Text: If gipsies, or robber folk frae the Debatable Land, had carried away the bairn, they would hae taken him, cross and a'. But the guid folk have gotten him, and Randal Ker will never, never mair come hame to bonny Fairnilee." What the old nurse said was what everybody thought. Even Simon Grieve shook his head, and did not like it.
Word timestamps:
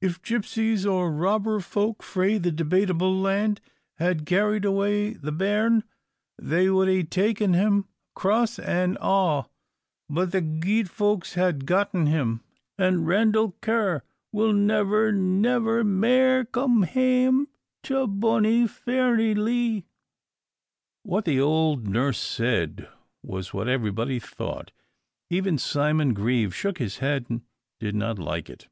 If 0.00 0.22
gipsies, 0.22 0.86
or 0.86 1.12
robber 1.12 1.60
folk 1.60 2.02
frae 2.02 2.38
the 2.38 2.50
Debatable 2.50 3.14
Land, 3.20 3.60
had 3.98 4.24
carried 4.24 4.64
away 4.64 5.12
the 5.12 5.32
bairn, 5.32 5.84
they 6.38 6.70
would 6.70 6.88
hae 6.88 7.02
taken 7.02 7.52
him, 7.52 7.84
cross 8.14 8.58
and 8.58 8.96
a'. 9.02 9.42
But 10.08 10.32
the 10.32 10.40
guid 10.40 10.88
folk 10.88 11.26
have 11.32 11.66
gotten 11.66 12.06
him, 12.06 12.40
and 12.78 13.06
Randal 13.06 13.50
Ker 13.60 14.02
will 14.32 14.54
never, 14.54 15.12
never 15.12 15.84
mair 15.84 16.46
come 16.46 16.84
hame 16.84 17.46
to 17.82 18.06
bonny 18.06 18.66
Fairnilee." 18.66 19.84
What 21.02 21.26
the 21.26 21.38
old 21.38 21.86
nurse 21.86 22.16
said 22.18 22.88
was 23.22 23.52
what 23.52 23.68
everybody 23.68 24.18
thought. 24.18 24.70
Even 25.28 25.58
Simon 25.58 26.14
Grieve 26.14 26.54
shook 26.54 26.78
his 26.78 27.00
head, 27.00 27.26
and 27.28 27.42
did 27.78 27.94
not 27.94 28.18
like 28.18 28.48
it. 28.48 28.66